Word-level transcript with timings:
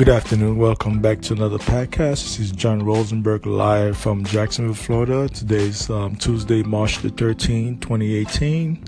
Good 0.00 0.08
afternoon. 0.08 0.56
Welcome 0.56 1.00
back 1.02 1.20
to 1.20 1.34
another 1.34 1.58
podcast. 1.58 2.22
This 2.22 2.40
is 2.40 2.52
John 2.52 2.82
Rosenberg 2.82 3.44
live 3.44 3.98
from 3.98 4.24
Jacksonville, 4.24 4.72
Florida. 4.72 5.28
Today's 5.28 5.90
um, 5.90 6.16
Tuesday, 6.16 6.62
March 6.62 7.00
the 7.02 7.10
13th, 7.10 7.82
2018. 7.82 8.82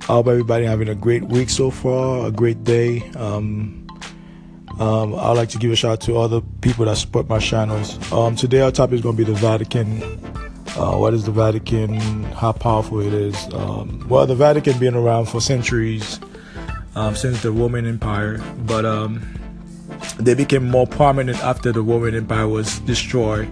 I 0.00 0.04
hope 0.04 0.26
everybody 0.26 0.64
having 0.64 0.88
a 0.88 0.96
great 0.96 1.22
week 1.22 1.48
so 1.48 1.70
far, 1.70 2.26
a 2.26 2.32
great 2.32 2.64
day. 2.64 3.08
Um, 3.14 3.86
um, 4.80 5.14
I'd 5.14 5.36
like 5.36 5.48
to 5.50 5.58
give 5.58 5.70
a 5.70 5.76
shout 5.76 5.92
out 5.92 6.00
to 6.00 6.16
all 6.16 6.26
the 6.26 6.42
people 6.60 6.86
that 6.86 6.96
support 6.96 7.28
my 7.28 7.38
channels. 7.38 8.12
Um, 8.12 8.34
today, 8.34 8.62
our 8.62 8.72
topic 8.72 8.96
is 8.96 9.00
going 9.00 9.16
to 9.16 9.24
be 9.24 9.32
the 9.32 9.38
Vatican. 9.38 10.02
Uh, 10.76 10.96
what 10.96 11.14
is 11.14 11.24
the 11.24 11.30
Vatican? 11.30 12.24
How 12.32 12.50
powerful 12.50 12.98
it 12.98 13.14
is? 13.14 13.36
Um, 13.54 14.04
well, 14.08 14.26
the 14.26 14.34
Vatican 14.34 14.76
been 14.80 14.96
around 14.96 15.26
for 15.26 15.40
centuries, 15.40 16.18
um, 16.96 17.14
since 17.14 17.42
the 17.42 17.52
Roman 17.52 17.86
Empire, 17.86 18.42
but 18.66 18.84
they 20.18 20.34
became 20.34 20.68
more 20.68 20.86
prominent 20.86 21.38
after 21.42 21.72
the 21.72 21.82
Roman 21.82 22.14
Empire 22.14 22.48
was 22.48 22.78
destroyed. 22.80 23.48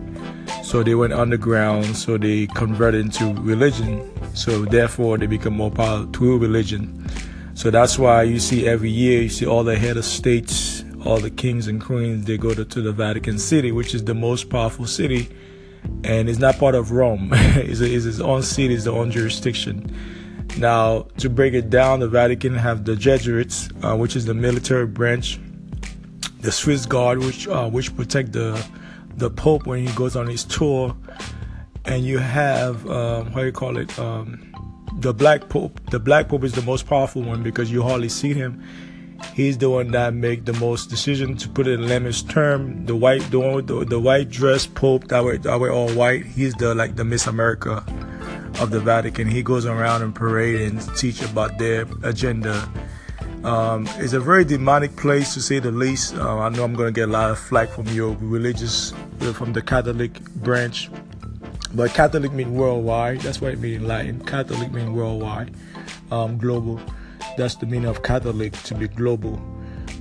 So 0.62 0.82
they 0.82 0.94
went 0.94 1.12
underground, 1.12 1.96
so 1.96 2.18
they 2.18 2.46
converted 2.48 3.00
into 3.00 3.34
religion. 3.40 4.10
So 4.34 4.64
therefore, 4.64 5.18
they 5.18 5.26
become 5.26 5.54
more 5.54 5.70
powerful 5.70 6.10
through 6.12 6.38
religion. 6.38 7.08
So 7.54 7.70
that's 7.70 7.98
why 7.98 8.22
you 8.22 8.38
see 8.38 8.66
every 8.66 8.90
year, 8.90 9.22
you 9.22 9.28
see 9.28 9.46
all 9.46 9.64
the 9.64 9.76
head 9.76 9.96
of 9.96 10.04
states, 10.04 10.84
all 11.04 11.18
the 11.18 11.30
kings 11.30 11.66
and 11.66 11.80
queens, 11.80 12.26
they 12.26 12.38
go 12.38 12.54
to, 12.54 12.64
to 12.64 12.80
the 12.80 12.92
Vatican 12.92 13.38
City, 13.38 13.72
which 13.72 13.94
is 13.94 14.04
the 14.04 14.14
most 14.14 14.48
powerful 14.48 14.86
city. 14.86 15.28
And 16.04 16.28
it's 16.28 16.38
not 16.38 16.58
part 16.58 16.74
of 16.74 16.92
Rome. 16.92 17.30
it's, 17.32 17.80
it's 17.80 18.04
its 18.04 18.20
own 18.20 18.42
city, 18.42 18.74
it's 18.74 18.84
its 18.84 18.88
own 18.88 19.10
jurisdiction. 19.10 19.94
Now, 20.58 21.06
to 21.18 21.30
break 21.30 21.54
it 21.54 21.70
down, 21.70 22.00
the 22.00 22.08
Vatican 22.08 22.54
have 22.54 22.84
the 22.84 22.96
Jesuits, 22.96 23.68
uh, 23.82 23.96
which 23.96 24.14
is 24.14 24.26
the 24.26 24.34
military 24.34 24.86
branch 24.86 25.38
the 26.40 26.52
Swiss 26.52 26.86
Guard, 26.86 27.18
which 27.18 27.48
uh, 27.48 27.68
which 27.68 27.94
protect 27.96 28.32
the 28.32 28.64
the 29.16 29.30
Pope 29.30 29.66
when 29.66 29.86
he 29.86 29.92
goes 29.94 30.16
on 30.16 30.26
his 30.26 30.44
tour, 30.44 30.96
and 31.84 32.04
you 32.04 32.18
have 32.18 32.88
um, 32.88 33.30
how 33.32 33.42
you 33.42 33.52
call 33.52 33.76
it 33.76 33.96
um, 33.98 34.52
the 34.96 35.12
Black 35.12 35.48
Pope. 35.48 35.80
The 35.90 35.98
Black 35.98 36.28
Pope 36.28 36.44
is 36.44 36.52
the 36.52 36.62
most 36.62 36.86
powerful 36.86 37.22
one 37.22 37.42
because 37.42 37.70
you 37.70 37.82
hardly 37.82 38.08
see 38.08 38.34
him. 38.34 38.62
He's 39.34 39.58
the 39.58 39.68
one 39.68 39.90
that 39.90 40.14
make 40.14 40.46
the 40.46 40.54
most 40.54 40.88
decision 40.88 41.36
to 41.36 41.48
put 41.48 41.66
it 41.66 41.74
in 41.74 41.86
layman's 41.86 42.22
term. 42.22 42.86
The 42.86 42.96
white, 42.96 43.20
the 43.30 43.38
one 43.38 43.66
the, 43.66 43.84
the 43.84 44.00
white 44.00 44.30
dress 44.30 44.66
Pope 44.66 45.08
that 45.08 45.22
wear, 45.22 45.36
that 45.38 45.60
wear 45.60 45.72
all 45.72 45.90
white. 45.90 46.24
He's 46.24 46.54
the 46.54 46.74
like 46.74 46.96
the 46.96 47.04
Miss 47.04 47.26
America 47.26 47.84
of 48.60 48.70
the 48.70 48.80
Vatican. 48.80 49.28
He 49.28 49.42
goes 49.42 49.66
around 49.66 50.02
and 50.02 50.14
parade 50.14 50.60
and 50.60 50.96
teach 50.96 51.22
about 51.22 51.58
their 51.58 51.86
agenda 52.02 52.68
um, 53.44 53.88
it's 53.96 54.12
a 54.12 54.20
very 54.20 54.44
demonic 54.44 54.96
place 54.96 55.34
to 55.34 55.40
say 55.40 55.58
the 55.58 55.70
least. 55.70 56.14
Uh, 56.14 56.38
I 56.38 56.48
know 56.50 56.64
I'm 56.64 56.74
going 56.74 56.92
to 56.92 57.00
get 57.00 57.08
a 57.08 57.12
lot 57.12 57.30
of 57.30 57.38
flack 57.38 57.70
from 57.70 57.86
your 57.88 58.16
religious, 58.20 58.92
uh, 59.20 59.32
from 59.32 59.52
the 59.52 59.62
Catholic 59.62 60.20
branch. 60.36 60.90
But 61.72 61.94
Catholic 61.94 62.32
means 62.32 62.50
worldwide. 62.50 63.20
That's 63.20 63.40
what 63.40 63.52
it 63.52 63.60
means 63.60 63.76
in 63.76 63.88
Latin. 63.88 64.24
Catholic 64.24 64.72
means 64.72 64.90
worldwide, 64.90 65.54
um, 66.10 66.36
global. 66.36 66.80
That's 67.38 67.54
the 67.54 67.66
meaning 67.66 67.88
of 67.88 68.02
Catholic 68.02 68.52
to 68.64 68.74
be 68.74 68.88
global. 68.88 69.40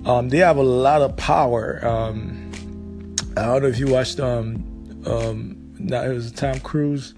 Um, 0.06 0.30
they 0.30 0.40
have 0.40 0.58
a 0.58 0.64
lot 0.64 1.02
of 1.02 1.16
power. 1.16 1.86
Um, 1.86 2.52
I 3.38 3.46
don't 3.46 3.62
know 3.62 3.68
if 3.68 3.80
you 3.80 3.88
watched. 3.88 4.20
Um, 4.20 5.04
um, 5.06 5.56
now 5.78 6.04
it 6.04 6.14
was 6.14 6.32
Tom 6.32 6.60
Cruise. 6.60 7.14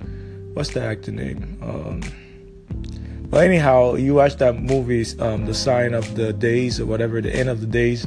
What's 0.53 0.73
the 0.73 0.83
actor 0.83 1.11
name? 1.11 1.58
Um, 1.61 2.02
but 3.32 3.46
anyhow, 3.46 3.96
you 3.96 4.16
watch 4.16 4.36
that 4.36 4.62
movie, 4.62 5.06
um, 5.20 5.46
The 5.46 5.54
Sign 5.54 5.94
of 5.94 6.16
the 6.16 6.34
Days 6.34 6.80
or 6.82 6.86
whatever, 6.86 7.22
The 7.22 7.34
End 7.34 7.50
of 7.50 7.62
the 7.62 7.68
Days. 7.68 8.06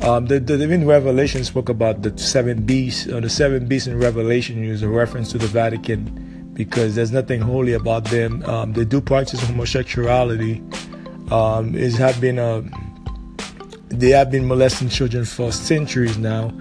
Um, 0.00 0.26
the, 0.26 0.40
the, 0.40 0.54
in 0.54 0.86
Revelation 0.86 1.44
spoke 1.44 1.68
about 1.68 2.02
the 2.02 2.16
seven 2.18 2.64
beasts. 2.64 3.06
Uh, 3.06 3.20
the 3.20 3.30
seven 3.30 3.66
beasts 3.66 3.86
in 3.86 3.98
Revelation 3.98 4.64
is 4.64 4.82
a 4.82 4.88
reference 4.88 5.30
to 5.32 5.38
the 5.38 5.46
Vatican 5.46 6.50
because 6.54 6.94
there's 6.94 7.12
nothing 7.12 7.40
holy 7.40 7.74
about 7.74 8.06
them. 8.06 8.42
Um, 8.44 8.72
they 8.72 8.84
do 8.84 9.00
practice 9.00 9.40
homosexuality. 9.42 10.62
Um, 11.30 11.74
it 11.74 11.92
have 11.94 12.20
been 12.20 12.38
a, 12.38 12.64
they 13.88 14.10
have 14.10 14.30
been 14.30 14.46
molesting 14.46 14.88
children 14.88 15.24
for 15.24 15.52
centuries 15.52 16.18
now, 16.18 16.52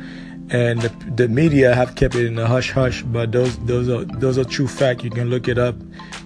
and 0.50 0.82
the, 0.82 0.90
the 1.16 1.28
media 1.28 1.74
have 1.74 1.96
kept 1.96 2.16
it 2.16 2.26
in 2.26 2.38
a 2.38 2.48
hush 2.48 2.72
hush. 2.72 3.02
But 3.04 3.32
those 3.32 3.58
those 3.60 3.90
are 3.90 4.06
those 4.06 4.38
are 4.38 4.44
true 4.44 4.68
fact. 4.68 5.04
You 5.04 5.10
can 5.10 5.30
look 5.30 5.48
it 5.48 5.58
up. 5.58 5.76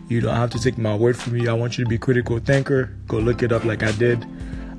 You 0.07 0.21
don't 0.21 0.35
have 0.35 0.51
to 0.51 0.59
take 0.59 0.77
my 0.77 0.95
word 0.95 1.17
for 1.17 1.31
me. 1.31 1.47
I 1.47 1.53
want 1.53 1.77
you 1.77 1.83
to 1.83 1.89
be 1.89 1.97
critical 1.97 2.39
thinker. 2.39 2.85
Go 3.07 3.17
look 3.17 3.43
it 3.43 3.51
up 3.51 3.65
like 3.65 3.83
I 3.83 3.91
did. 3.91 4.25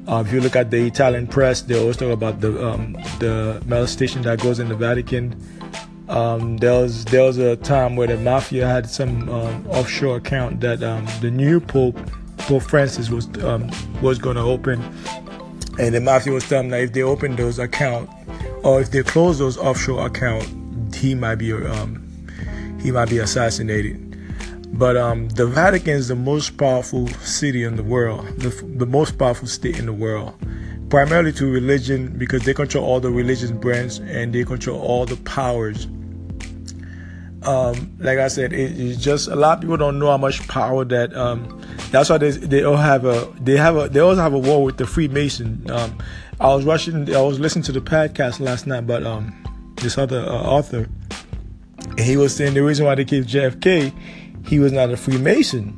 Uh, 0.06 0.24
if 0.26 0.32
you 0.32 0.40
look 0.40 0.56
at 0.56 0.70
the 0.70 0.86
Italian 0.86 1.26
press, 1.26 1.60
they 1.60 1.78
always 1.78 1.98
talk 1.98 2.10
about 2.10 2.40
the 2.40 2.66
um, 2.66 2.94
the 3.18 3.62
molestation 3.66 4.22
that 4.22 4.40
goes 4.40 4.58
in 4.58 4.68
the 4.70 4.74
Vatican. 4.74 5.36
Um, 6.08 6.56
there 6.56 6.72
was 6.80 7.04
there 7.04 7.24
was 7.24 7.36
a 7.36 7.56
time 7.56 7.94
where 7.94 8.06
the 8.06 8.16
mafia 8.16 8.66
had 8.66 8.88
some 8.88 9.28
um, 9.28 9.66
offshore 9.68 10.16
account 10.16 10.60
that 10.62 10.82
um, 10.82 11.06
the 11.20 11.30
new 11.30 11.60
Pope 11.60 11.98
Pope 12.38 12.62
Francis 12.62 13.10
was 13.10 13.26
um, 13.44 13.70
was 14.00 14.18
going 14.18 14.36
to 14.36 14.42
open, 14.42 14.82
and 15.78 15.94
the 15.94 16.00
mafia 16.00 16.32
was 16.32 16.48
telling 16.48 16.70
that 16.70 16.80
if 16.80 16.94
they 16.94 17.02
open 17.02 17.36
those 17.36 17.58
account 17.58 18.08
or 18.64 18.80
if 18.80 18.90
they 18.90 19.02
close 19.02 19.38
those 19.38 19.58
offshore 19.58 20.06
account, 20.06 20.48
he 20.94 21.14
might 21.14 21.34
be 21.34 21.48
he 22.80 22.90
might 22.90 23.10
be 23.10 23.18
assassinated. 23.18 24.07
But 24.72 24.96
um, 24.96 25.28
the 25.30 25.46
Vatican 25.46 25.94
is 25.94 26.08
the 26.08 26.14
most 26.14 26.56
powerful 26.56 27.08
city 27.08 27.64
in 27.64 27.76
the 27.76 27.82
world, 27.82 28.26
the, 28.38 28.50
the 28.76 28.86
most 28.86 29.18
powerful 29.18 29.48
state 29.48 29.78
in 29.78 29.86
the 29.86 29.92
world, 29.92 30.34
primarily 30.90 31.32
to 31.32 31.50
religion 31.50 32.16
because 32.16 32.44
they 32.44 32.54
control 32.54 32.84
all 32.84 33.00
the 33.00 33.10
religious 33.10 33.50
brands 33.50 33.98
and 33.98 34.32
they 34.32 34.44
control 34.44 34.80
all 34.80 35.06
the 35.06 35.16
powers. 35.18 35.86
Um, 37.42 37.96
like 37.98 38.18
I 38.18 38.28
said, 38.28 38.52
it, 38.52 38.78
it's 38.78 39.02
just 39.02 39.28
a 39.28 39.36
lot 39.36 39.58
of 39.58 39.60
people 39.62 39.76
don't 39.76 39.98
know 39.98 40.10
how 40.10 40.16
much 40.16 40.46
power 40.48 40.84
that. 40.84 41.16
Um, 41.16 41.62
that's 41.90 42.10
why 42.10 42.18
they 42.18 42.30
they 42.30 42.62
all 42.62 42.76
have 42.76 43.04
a 43.04 43.32
they 43.40 43.56
have 43.56 43.76
a 43.76 43.88
they 43.88 44.00
also 44.00 44.20
have 44.20 44.34
a 44.34 44.38
war 44.38 44.62
with 44.62 44.76
the 44.76 44.86
Freemason. 44.86 45.68
Um, 45.70 45.98
I 46.40 46.54
was 46.54 46.64
watching, 46.64 47.14
I 47.14 47.22
was 47.22 47.40
listening 47.40 47.64
to 47.64 47.72
the 47.72 47.80
podcast 47.80 48.38
last 48.38 48.66
night, 48.66 48.86
but 48.86 49.04
um, 49.04 49.34
this 49.76 49.98
other 49.98 50.20
uh, 50.20 50.42
author, 50.42 50.88
he 51.96 52.16
was 52.16 52.36
saying 52.36 52.54
the 52.54 52.62
reason 52.62 52.86
why 52.86 52.94
they 52.94 53.04
keep 53.04 53.24
JFK 53.24 53.92
he 54.48 54.58
was 54.58 54.72
not 54.72 54.90
a 54.90 54.96
Freemason. 54.96 55.76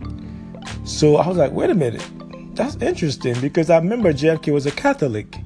So 0.84 1.16
I 1.16 1.26
was 1.26 1.36
like, 1.36 1.52
wait 1.52 1.70
a 1.70 1.74
minute, 1.74 2.06
that's 2.54 2.76
interesting 2.76 3.40
because 3.40 3.68
I 3.68 3.78
remember 3.78 4.12
JFK 4.12 4.52
was 4.52 4.66
a 4.66 4.70
Catholic. 4.70 5.38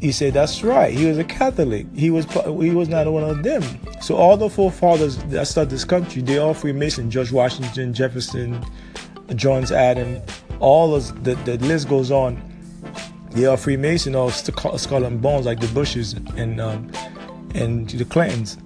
He 0.00 0.10
said, 0.10 0.34
"That's 0.34 0.64
right. 0.64 0.92
He 0.92 1.06
was 1.06 1.18
a 1.18 1.24
Catholic. 1.24 1.86
He 1.94 2.10
was 2.10 2.24
he 2.24 2.70
was 2.70 2.88
not 2.88 3.06
one 3.06 3.22
of 3.22 3.44
them." 3.44 3.62
So 4.00 4.16
all 4.16 4.36
the 4.36 4.50
forefathers 4.50 5.18
that 5.24 5.46
started 5.46 5.70
this 5.70 5.84
country, 5.84 6.22
they 6.22 6.38
all 6.38 6.54
Freemason. 6.54 7.08
George 7.08 7.30
Washington, 7.30 7.94
Jefferson, 7.94 8.64
Johns 9.36 9.70
Adams, 9.70 10.20
all 10.58 10.94
of 10.94 11.22
the 11.22 11.36
the 11.44 11.56
list 11.58 11.88
goes 11.88 12.10
on. 12.10 12.42
They 13.30 13.46
are 13.46 13.56
Freemason 13.56 14.16
or 14.16 14.32
skull 14.32 15.04
and 15.04 15.22
bones 15.22 15.46
like 15.46 15.60
the 15.60 15.68
Bushes 15.68 16.14
and 16.36 16.60
um, 16.60 16.90
and 17.54 17.88
the 17.88 18.04
Clintons. 18.04 18.58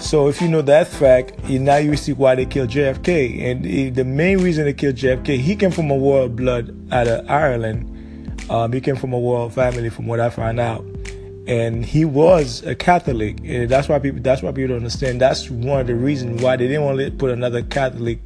So 0.00 0.28
if 0.28 0.40
you 0.40 0.48
know 0.48 0.62
that 0.62 0.88
fact, 0.88 1.38
now 1.48 1.76
you 1.76 1.96
see 1.96 2.12
why 2.12 2.34
they 2.34 2.46
killed 2.46 2.70
JFK. 2.70 3.42
And 3.42 3.94
the 3.94 4.04
main 4.04 4.38
reason 4.38 4.64
they 4.64 4.72
killed 4.72 4.94
JFK, 4.94 5.38
he 5.38 5.56
came 5.56 5.70
from 5.70 5.90
a 5.90 5.98
royal 5.98 6.28
blood 6.28 6.74
out 6.92 7.08
of 7.08 7.28
Ireland. 7.28 7.94
Um, 8.50 8.72
he 8.72 8.80
came 8.80 8.96
from 8.96 9.12
a 9.12 9.18
royal 9.18 9.50
family, 9.50 9.90
from 9.90 10.06
what 10.06 10.20
I 10.20 10.30
find 10.30 10.58
out, 10.58 10.82
and 11.46 11.84
he 11.84 12.04
was 12.04 12.62
a 12.62 12.74
Catholic. 12.74 13.38
And 13.44 13.68
that's 13.68 13.88
why 13.88 13.98
people. 13.98 14.22
That's 14.22 14.40
why 14.40 14.52
people 14.52 14.68
don't 14.68 14.78
understand. 14.78 15.20
That's 15.20 15.50
one 15.50 15.80
of 15.80 15.86
the 15.86 15.94
reasons 15.94 16.42
why 16.42 16.56
they 16.56 16.68
didn't 16.68 16.84
want 16.84 16.98
to 16.98 17.10
put 17.10 17.30
another 17.30 17.62
Catholic 17.62 18.20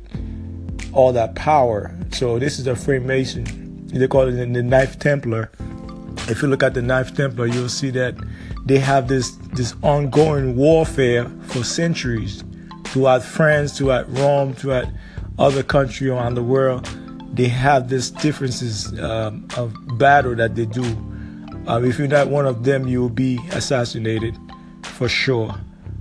all 0.93 1.12
that 1.12 1.34
power. 1.34 1.94
So 2.12 2.39
this 2.39 2.59
is 2.59 2.66
a 2.66 2.77
Freemason. 2.77 3.89
They 3.89 4.06
call 4.06 4.28
it 4.28 4.33
the 4.33 4.47
Knight 4.47 5.00
Templar. 5.00 5.51
If 6.28 6.42
you 6.42 6.48
look 6.48 6.62
at 6.62 6.74
the 6.74 6.82
Knight 6.82 7.14
Templar, 7.14 7.47
you'll 7.47 7.68
see 7.68 7.91
that 7.91 8.14
they 8.64 8.78
have 8.78 9.09
this 9.09 9.32
this 9.54 9.74
ongoing 9.82 10.56
warfare 10.56 11.30
for 11.48 11.64
centuries 11.64 12.44
throughout 12.84 13.22
France, 13.22 13.76
throughout 13.76 14.10
Rome, 14.16 14.54
throughout 14.54 14.86
other 15.38 15.62
countries 15.62 16.10
around 16.10 16.34
the 16.34 16.42
world. 16.42 16.86
They 17.34 17.48
have 17.48 17.88
these 17.88 18.10
differences 18.10 18.98
um, 19.00 19.48
of 19.56 19.74
battle 19.98 20.34
that 20.36 20.54
they 20.54 20.66
do. 20.66 20.84
Um, 21.66 21.84
if 21.84 21.98
you're 21.98 22.09
not 22.09 22.28
one 22.28 22.47
of 22.47 22.65
them, 22.65 22.86
you 22.86 23.00
will 23.00 23.08
be 23.08 23.41
assassinated 23.53 24.36
for 24.82 25.08
sure. 25.08 25.54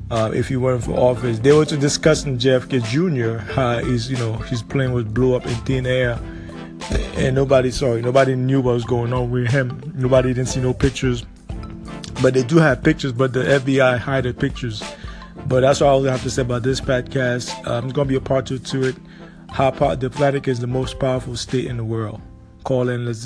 Uh, 0.10 0.30
if 0.34 0.52
you 0.52 0.60
weren't 0.60 0.84
for 0.84 0.92
office, 0.92 1.40
they 1.40 1.54
were 1.54 1.64
discussing 1.64 2.38
JFK 2.38 2.84
Jr. 2.84 3.38
How 3.54 3.80
he's, 3.80 4.12
you 4.12 4.18
know, 4.18 4.34
his 4.34 4.62
plane 4.62 4.92
was 4.92 5.06
blew 5.06 5.36
up 5.36 5.46
in 5.46 5.56
thin 5.64 5.86
air, 5.86 6.20
and 7.16 7.36
nobody 7.36 7.72
saw 7.72 7.94
it. 7.94 8.04
Nobody 8.04 8.36
knew 8.36 8.62
what 8.62 8.74
was 8.74 8.86
going 8.86 9.14
on 9.14 9.32
with 9.32 9.50
him. 9.50 9.94
Nobody 9.96 10.34
didn't 10.34 10.50
see 10.50 10.62
no 10.62 10.74
pictures 10.74 11.26
but 12.22 12.36
they 12.36 12.44
do 12.44 12.58
have 12.58 12.84
pictures, 12.84 13.12
but 13.12 13.34
the 13.34 13.44
FBI 13.44 13.98
hide 13.98 14.26
the 14.26 14.34
pictures. 14.34 14.84
But 15.48 15.62
that's 15.62 15.82
all 15.82 16.08
I 16.08 16.12
have 16.12 16.22
to 16.24 16.30
say 16.30 16.44
about 16.44 16.62
this 16.62 16.80
podcast. 16.80 17.68
Um, 17.68 17.86
it's 17.86 17.94
going 17.94 18.08
to 18.08 18.10
be 18.10 18.16
a 18.16 18.22
part 18.22 18.46
two 18.46 18.60
to 18.60 18.84
it. 18.84 18.96
How 19.50 19.72
the 19.72 20.10
Vatican 20.10 20.52
is 20.52 20.60
the 20.60 20.68
most 20.68 21.00
powerful 21.00 21.36
state 21.36 21.66
in 21.66 21.78
the 21.78 21.84
world. 21.84 22.22
Call 22.64 22.90
in. 22.90 23.06
Let's 23.06 23.20